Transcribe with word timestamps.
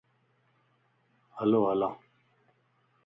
ھلو 1.37 1.59
ھلان 1.69 1.93